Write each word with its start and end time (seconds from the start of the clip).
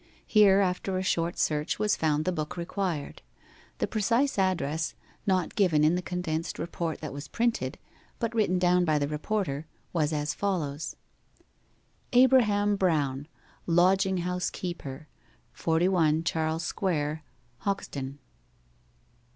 Here, 0.25 0.61
after 0.61 0.97
a 0.97 1.03
short 1.03 1.37
search, 1.37 1.77
was 1.77 1.95
found 1.95 2.25
the 2.25 2.31
book 2.31 2.57
required. 2.57 3.21
The 3.77 3.85
precise 3.85 4.39
address, 4.39 4.95
not 5.27 5.53
given 5.53 5.83
in 5.83 5.93
the 5.93 6.01
condensed 6.01 6.57
report 6.57 7.01
that 7.01 7.13
was 7.13 7.27
printed, 7.27 7.77
but 8.17 8.33
written 8.33 8.57
down 8.57 8.83
by 8.83 8.97
the 8.97 9.07
reporter, 9.07 9.67
was 9.93 10.11
as 10.11 10.33
follows: 10.33 10.95
'ABRAHAM 12.13 12.77
BROWN, 12.77 13.27
LODGING 13.67 14.17
HOUSE 14.23 14.49
KEEPER, 14.49 15.07
41 15.53 16.23
CHARLES 16.23 16.63
SQUARE, 16.65 17.21
HOXTON. 17.59 18.17